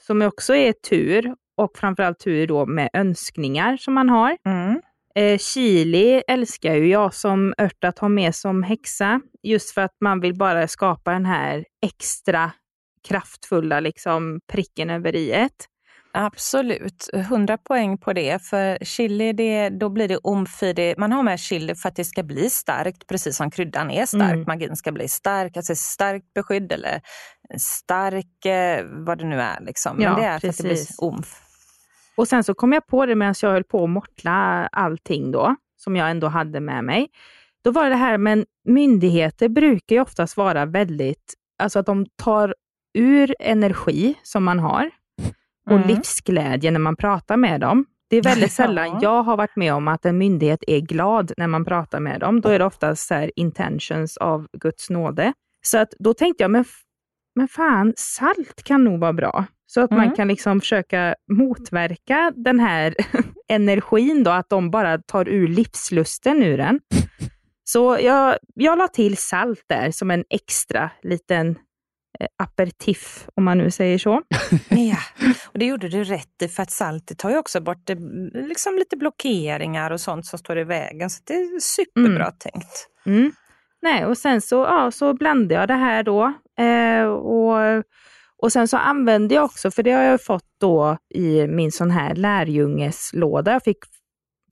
[0.00, 4.36] som också är tur och framförallt tur då med önskningar som man har.
[4.44, 4.80] Mm.
[5.14, 9.96] Eh, chili älskar ju jag som ört att ha med som häxa, just för att
[10.00, 12.50] man vill bara skapa den här extra
[13.08, 15.48] kraftfulla liksom, pricken över i.
[16.16, 18.42] Absolut, 100 poäng på det.
[18.42, 20.94] För chili, det, då blir det omfi.
[20.98, 24.32] Man har med chili för att det ska bli starkt, precis som kryddan är stark.
[24.32, 24.44] Mm.
[24.46, 27.00] Magin ska bli stark, alltså starkt beskydd eller
[27.58, 29.60] stark, eh, vad det nu är.
[29.60, 29.96] Liksom.
[29.96, 30.56] Men ja, det är precis.
[30.56, 31.43] för att det blir omf.
[32.16, 35.56] Och sen så kom jag på det medan jag höll på att mortla allting då,
[35.76, 37.08] som jag ändå hade med mig.
[37.64, 42.54] Då var det här, men myndigheter brukar ju oftast vara väldigt, alltså att de tar
[42.98, 44.90] ur energi som man har
[45.66, 45.88] och mm.
[45.88, 47.86] livsglädje när man pratar med dem.
[48.08, 48.98] Det är väldigt sällan ja.
[49.02, 52.40] jag har varit med om att en myndighet är glad när man pratar med dem.
[52.40, 55.32] Då är det oftast så intentions av Guds nåde.
[55.62, 56.64] Så att då tänkte jag, men,
[57.34, 59.44] men fan, salt kan nog vara bra.
[59.66, 60.04] Så att mm.
[60.04, 62.94] man kan liksom försöka motverka den här
[63.48, 66.80] energin, då, att de bara tar ur livslusten ur den.
[67.66, 71.56] Så jag, jag la till salt där som en extra liten
[72.20, 74.22] Eh, aperitif, om man nu säger så.
[74.68, 74.98] ja,
[75.46, 77.94] och det gjorde du rätt i, för att saltet tar ju också bort det,
[78.32, 81.10] liksom lite blockeringar och sånt som står i vägen.
[81.10, 82.34] Så det är superbra mm.
[82.38, 82.88] tänkt.
[83.06, 83.32] Mm.
[83.82, 86.32] nej, och sen så, ja, så blandade jag det här då.
[86.64, 87.84] Eh, och,
[88.42, 91.90] och sen så använde jag också, för det har jag fått då i min sån
[91.90, 93.78] här lärjungeslåda jag fick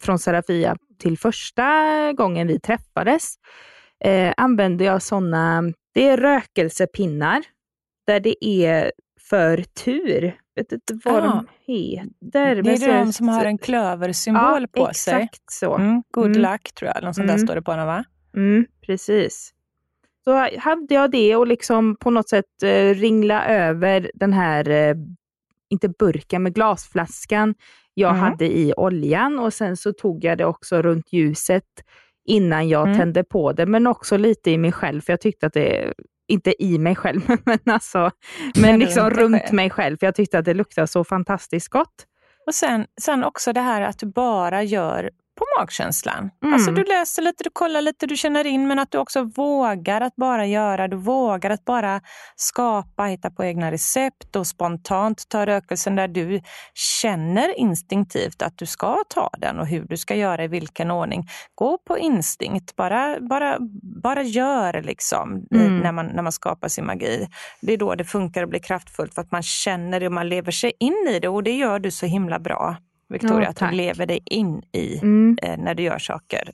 [0.03, 1.67] från Serafia till första
[2.13, 3.35] gången vi träffades,
[4.05, 5.63] eh, använde jag såna,
[5.95, 7.43] det är rökelsepinnar
[8.07, 10.37] där det är för tur.
[10.55, 11.21] Jag vet inte vad ah.
[11.21, 12.63] de heter.
[12.63, 15.15] Det är de som har en klöversymbol ja, på sig.
[15.15, 15.77] Exakt så.
[15.77, 16.53] Mm, good mm.
[16.53, 17.37] luck tror jag, något sånt mm.
[17.37, 18.05] där står det på den va?
[18.37, 19.53] Mm, precis.
[20.25, 24.95] Så hade jag det och liksom på något sätt eh, ringla över den här, eh,
[25.71, 27.55] inte burken, men glasflaskan
[27.95, 28.21] jag mm.
[28.21, 31.65] hade i oljan och sen så tog jag det också runt ljuset
[32.25, 32.99] innan jag mm.
[32.99, 35.93] tände på det, men också lite i mig själv, för jag tyckte att det,
[36.29, 38.11] inte i mig själv, men alltså,
[38.55, 42.07] men liksom runt mig själv, för jag tyckte att det luktade så fantastiskt gott.
[42.47, 46.31] Och sen, sen också det här att du bara gör på magkänslan.
[46.43, 46.55] Mm.
[46.55, 50.01] Alltså du läser lite, du kollar lite, du känner in men att du också vågar
[50.01, 50.89] att bara göra.
[50.89, 52.01] Du vågar att bara
[52.37, 56.41] skapa, hitta på egna recept och spontant ta rökelsen där du
[56.75, 61.29] känner instinktivt att du ska ta den och hur du ska göra i vilken ordning.
[61.55, 63.57] Gå på instinkt, bara, bara,
[64.03, 65.79] bara gör liksom mm.
[65.79, 67.29] när, man, när man skapar sin magi.
[67.61, 70.29] Det är då det funkar och blir kraftfullt för att man känner det och man
[70.29, 72.77] lever sig in i det och det gör du så himla bra.
[73.13, 75.39] Victoria, ja, att du lever dig in i mm.
[75.43, 76.51] eh, när du gör saker.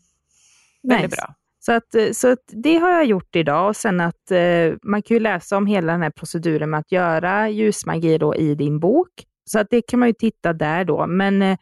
[0.83, 1.16] Väldigt nice.
[1.16, 1.35] bra.
[1.61, 5.03] Så, att, eh, så att det har jag gjort idag och sen att eh, man
[5.03, 8.81] kan ju läsa om hela den här proceduren med att göra ljusmagi då i din
[8.81, 9.09] bok.
[9.44, 11.07] Så att det kan man ju titta där då.
[11.07, 11.59] Men eh,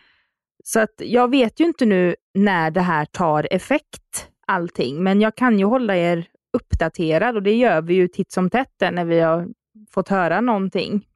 [0.65, 5.35] så att jag vet ju inte nu när det här tar effekt allting, men jag
[5.35, 9.21] kan ju hålla er uppdaterad och det gör vi ju titt som tätt när vi
[9.21, 9.49] har
[9.91, 11.07] fått höra någonting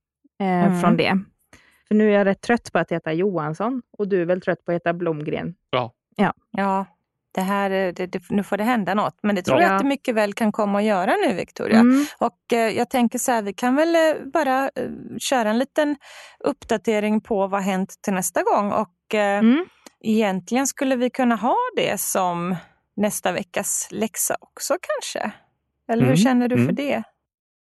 [0.40, 0.80] eh, mm.
[0.80, 1.20] från det.
[1.90, 4.64] För nu är jag rätt trött på att heta Johansson och du är väl trött
[4.64, 5.54] på att heta Blomgren?
[5.70, 5.92] Ja.
[6.16, 6.86] Ja, ja
[7.32, 9.18] det här, det, det, nu får det hända något.
[9.22, 9.66] Men det tror ja.
[9.66, 11.78] jag att det mycket väl kan komma att göra nu, Victoria.
[11.78, 12.06] Mm.
[12.18, 15.96] Och eh, jag tänker så här, vi kan väl eh, bara eh, köra en liten
[16.44, 18.72] uppdatering på vad hänt till nästa gång.
[18.72, 19.64] Och eh, mm.
[20.00, 22.56] egentligen skulle vi kunna ha det som
[22.96, 25.32] nästa veckas läxa också kanske.
[25.88, 26.16] Eller hur mm.
[26.16, 26.74] känner du för mm.
[26.74, 27.02] det?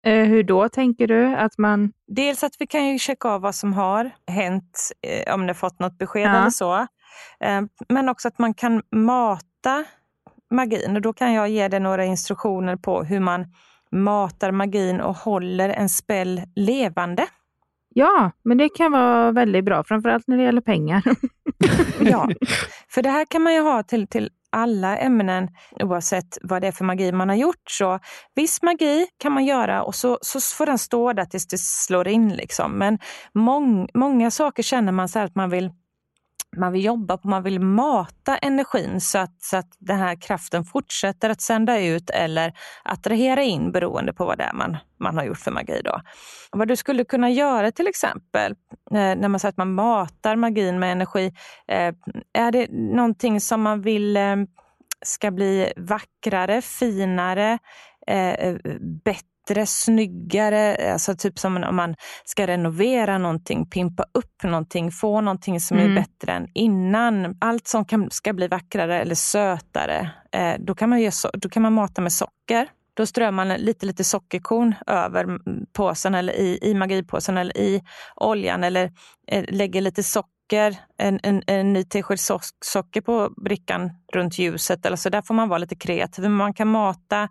[0.05, 1.35] Eh, hur då tänker du?
[1.35, 1.91] Att man...
[2.07, 5.79] Dels att vi kan ju checka av vad som har hänt, eh, om ni fått
[5.79, 6.37] något besked ja.
[6.37, 6.87] eller så.
[7.39, 9.83] Eh, men också att man kan mata
[10.51, 13.45] magin och då kan jag ge dig några instruktioner på hur man
[13.91, 17.27] matar magin och håller en spell levande.
[17.93, 21.03] Ja, men det kan vara väldigt bra, framförallt när det gäller pengar.
[21.99, 22.29] ja,
[22.89, 25.47] för det här kan man ju ha till, till alla ämnen
[25.79, 27.69] oavsett vad det är för magi man har gjort.
[27.69, 27.99] Så
[28.35, 32.07] viss magi kan man göra och så, så får den stå där tills det slår
[32.07, 32.29] in.
[32.29, 32.71] Liksom.
[32.71, 32.99] Men
[33.33, 35.71] mång, många saker känner man så att man vill
[36.57, 40.63] man vill jobba på, man vill mata energin så att, så att den här kraften
[40.63, 45.23] fortsätter att sända ut eller attrahera in beroende på vad det är man, man har
[45.23, 45.81] gjort för magi.
[45.83, 46.01] Då.
[46.51, 48.51] Vad du skulle kunna göra till exempel
[48.91, 51.33] eh, när man säger att man matar magin med energi.
[51.67, 51.93] Eh,
[52.33, 54.35] är det någonting som man vill eh,
[55.05, 57.59] ska bli vackrare, finare,
[59.03, 65.21] bättre bättre, snyggare, alltså typ som om man ska renovera någonting, pimpa upp någonting, få
[65.21, 65.91] någonting som mm.
[65.91, 67.35] är bättre än innan.
[67.41, 71.61] Allt som kan, ska bli vackrare eller sötare, eh, då, kan man göra, då kan
[71.61, 72.67] man mata med socker.
[72.93, 75.39] Då strör man lite, lite sockerkorn över
[75.73, 77.81] påsen eller i, i magipåsen eller i
[78.15, 78.91] oljan eller
[79.27, 82.19] eh, lägger lite socker en, en, en ny tesked
[82.65, 84.85] socker på brickan runt ljuset.
[84.85, 86.29] Eller så där får man vara lite kreativ.
[86.29, 87.29] Man kan mata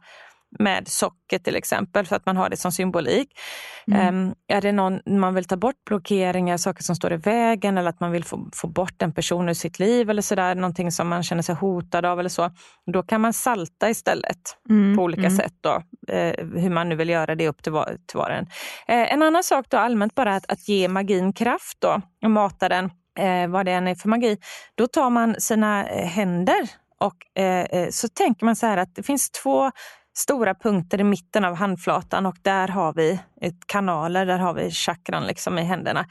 [0.58, 3.38] med socker till exempel för att man har det som symbolik.
[3.86, 4.14] Mm.
[4.14, 7.90] Um, är det någon man vill ta bort blockeringar, saker som står i vägen eller
[7.90, 11.08] att man vill få, få bort en person ur sitt liv eller sådär, någonting som
[11.08, 12.50] man känner sig hotad av eller så.
[12.92, 14.96] Då kan man salta istället mm.
[14.96, 15.36] på olika mm.
[15.36, 15.54] sätt.
[15.60, 15.70] Då,
[16.12, 18.44] uh, hur man nu vill göra det upp till var, till var en.
[18.44, 22.68] Uh, en annan sak då allmänt bara att, att ge magin kraft då och mata
[22.68, 24.38] den, uh, vad det än är för magi.
[24.74, 26.68] Då tar man sina händer
[27.00, 29.70] och eh, så tänker man så här att det finns två
[30.16, 34.70] stora punkter i mitten av handflatan och där har vi ett kanaler, där har vi
[34.70, 36.06] chakran liksom i händerna.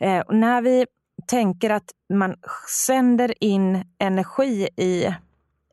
[0.00, 0.86] Eh, och när vi
[1.26, 2.34] tänker att man
[2.86, 5.14] sänder in energi i eh,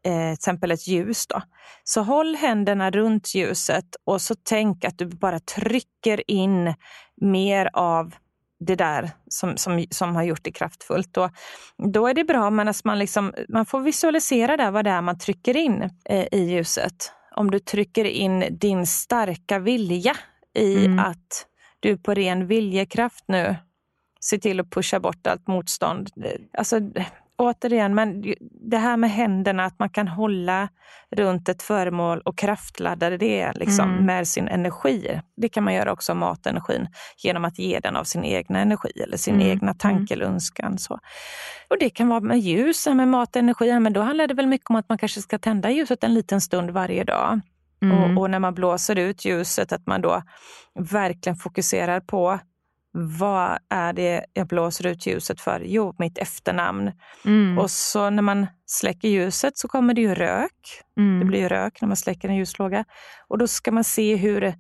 [0.03, 1.41] till exempel ett ljus, då,
[1.83, 6.73] så håll händerna runt ljuset och så tänk att du bara trycker in
[7.21, 8.15] mer av
[8.59, 11.13] det där som, som, som har gjort det kraftfullt.
[11.13, 11.29] Då,
[11.93, 15.19] då är det bra men man, liksom, man får visualisera där vad det är man
[15.19, 20.15] trycker in eh, i ljuset om du trycker in din starka vilja
[20.57, 20.99] i mm.
[20.99, 21.47] att
[21.79, 23.55] du på ren viljekraft nu
[24.23, 26.09] ser till att pusha bort allt motstånd.
[26.57, 26.79] Alltså,
[27.37, 28.33] återigen, men
[28.69, 30.69] det här med händerna, att man kan hålla
[31.11, 34.05] runt ett föremål och kraftladda det liksom, mm.
[34.05, 35.21] med sin energi.
[35.37, 38.89] Det kan man göra också av matenergin genom att ge den av sin egna energi
[39.03, 39.47] eller sin mm.
[39.47, 40.77] egna tanke eller önskan.
[40.77, 40.99] Så.
[41.69, 44.75] Och det kan vara med ljus, med matenergi, men då handlar det väl mycket om
[44.75, 47.41] att man kanske ska tända ljuset en liten stund varje dag.
[47.81, 47.97] Mm.
[47.97, 50.21] Och, och, när man blåser ut ljuset, att man då
[50.79, 52.39] verkligen fokuserar på
[52.97, 55.61] vad är det jag blåser ut ljuset för?
[55.65, 56.91] Jo, mitt efternamn.
[57.25, 57.57] Mm.
[57.59, 60.83] Och så när man släcker ljuset så kommer det ju rök.
[60.97, 61.19] Mm.
[61.19, 62.85] Det blir ju rök när man släcker en ljuslåga.
[63.27, 64.53] Och då ska man se hur,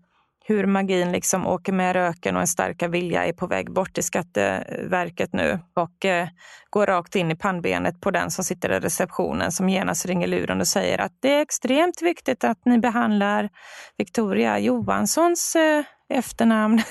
[0.45, 4.03] hur magin liksom åker med röken och en starka vilja är på väg bort till
[4.03, 6.27] Skatteverket nu och eh,
[6.69, 10.61] går rakt in i pannbenet på den som sitter i receptionen som genast ringer luren
[10.61, 13.49] och säger att det är extremt viktigt att ni behandlar
[13.97, 16.81] Victoria Johanssons eh, efternamn.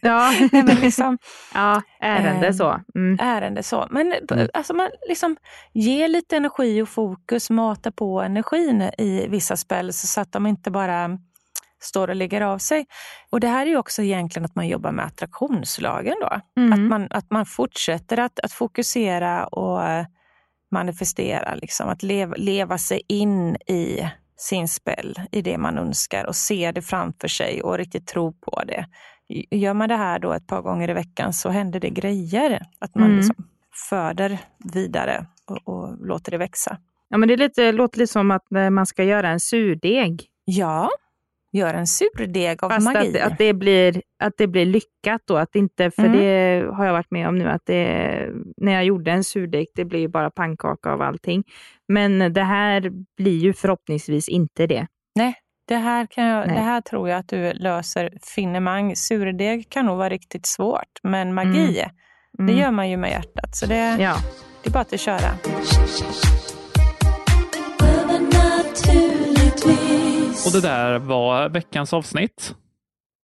[0.00, 1.18] Ja, Nej, men liksom,
[1.54, 2.80] ja ärende eh, så.
[2.94, 3.18] Mm.
[3.20, 3.86] Ärende så.
[3.90, 4.48] Men mm.
[4.54, 5.36] alltså man liksom
[5.72, 10.70] ger lite energi och fokus, mata på energin i vissa spel så att de inte
[10.70, 11.18] bara
[11.82, 12.86] står och lägger av sig.
[13.30, 16.40] Och det här är ju också egentligen att man jobbar med attraktionslagen då.
[16.60, 16.72] Mm.
[16.72, 20.06] Att, man, att man fortsätter att, att fokusera och
[20.70, 21.88] manifestera, liksom.
[21.88, 26.82] att leva, leva sig in i sin spel i det man önskar och se det
[26.82, 28.86] framför sig och riktigt tro på det.
[29.50, 32.62] Gör man det här då ett par gånger i veckan så händer det grejer.
[32.78, 33.16] Att man mm.
[33.16, 33.36] liksom
[33.90, 34.38] föder
[34.74, 36.78] vidare och, och, låter det växa.
[37.08, 40.26] Ja, men det lite, låter lite som att man ska göra en surdeg.
[40.44, 40.90] Ja,
[41.52, 43.18] gör en surdeg av Fast magi.
[43.20, 46.18] Att, att, det blir, att det blir lyckat då, att inte, för mm.
[46.18, 49.84] det har jag varit med om nu, att det, när jag gjorde en surdeg, det
[49.84, 51.44] blir bara pannkaka av allting.
[51.88, 54.86] Men det här blir ju förhoppningsvis inte det.
[55.14, 55.34] Nej,
[55.68, 58.96] det här, kan jag, det här tror jag att du löser finemang.
[58.96, 61.90] Surdeg kan nog vara riktigt svårt, men magi, mm.
[62.38, 62.54] Mm.
[62.54, 63.56] det gör man ju med hjärtat.
[63.56, 64.16] Så det, ja.
[64.62, 65.30] det är bara att köra.
[70.46, 72.54] Och det där var veckans avsnitt.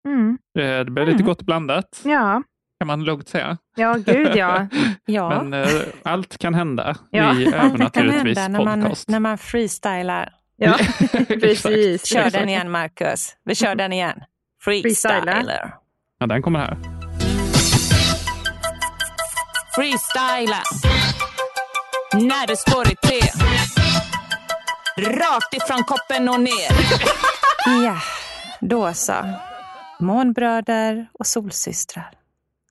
[0.08, 0.38] Mm.
[0.54, 1.26] Det blev lite mm.
[1.26, 2.02] gott blandat.
[2.04, 2.44] Ja.
[2.80, 3.58] Kan man lugnt säga.
[3.76, 4.68] Ja, gud ja.
[5.06, 5.30] ja.
[5.30, 5.70] Men eh,
[6.04, 7.36] allt kan hända ja.
[7.40, 8.50] i Övernaturligtvis podcast.
[8.50, 10.34] När man, när man freestylar.
[10.58, 10.78] Ja,
[11.28, 12.06] precis.
[12.06, 13.36] Kör den igen, Marcus.
[13.46, 14.24] Vi kör den igen.
[14.64, 15.74] Freestyler.
[16.20, 16.78] Ja, den kommer här.
[19.76, 20.62] Freestyla.
[22.14, 23.20] När det står i tre.
[24.98, 26.72] Rakt ifrån koppen och ner.
[27.86, 27.98] ja,
[28.62, 29.14] då så.
[30.00, 32.12] Månbröder och solsystrar.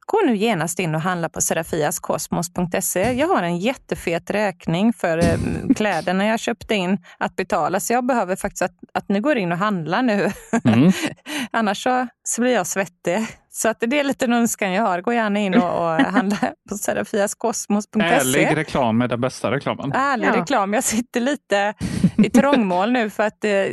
[0.06, 3.12] Gå nu genast in och handla på serafiaskosmos.se.
[3.12, 5.38] Jag har en jättefet räkning för eh,
[5.76, 9.52] kläderna jag köpte in att betala, så jag behöver faktiskt att, att ni går in
[9.52, 10.30] och handlar nu.
[10.64, 10.92] Mm.
[11.50, 13.26] Annars så, så blir jag svettig.
[13.50, 15.00] Så att det är lite en önskan jag har.
[15.00, 16.36] Gå gärna in och, och handla
[16.68, 18.00] på serafiaskosmos.se.
[18.00, 19.92] Ärlig reklam är den bästa reklamen.
[19.92, 20.36] Ärlig ja.
[20.36, 20.74] reklam.
[20.74, 21.74] Jag sitter lite
[22.16, 23.66] i trångmål nu för att eh,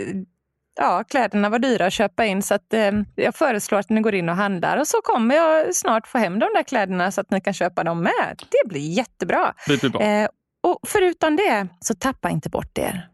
[0.76, 4.16] ja, kläderna var dyra att köpa in så att, eh, jag föreslår att ni går
[4.16, 7.32] in och handlar och så kommer jag snart få hem de där kläderna så att
[7.32, 8.44] ni kan köpa dem med.
[8.50, 9.54] Det blir jättebra.
[9.68, 10.02] Det blir bra.
[10.02, 10.30] Eh,
[10.64, 13.08] och förutom det, så tappa inte bort er.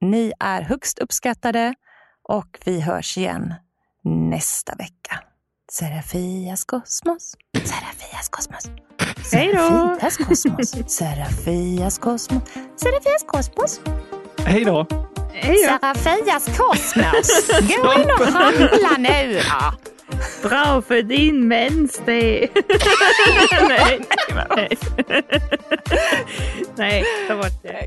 [0.00, 1.74] Ni är högst uppskattade
[2.22, 3.54] och vi hörs igen
[4.04, 5.20] nästa vecka.
[5.72, 8.70] Serafias kosmos, Serafias kosmos.
[9.32, 9.58] Hej då!
[9.58, 12.42] Serafias kosmos, Serafias kosmos,
[12.76, 13.80] Serafias kosmos.
[14.44, 14.86] Hej då!
[15.42, 17.50] Serafias kosmos.
[17.82, 20.48] Gå in och handla nu då.
[20.48, 22.48] Bra för din mens det.
[23.68, 24.00] nej,
[24.48, 24.68] nej.
[26.76, 27.86] nej, ta bort det.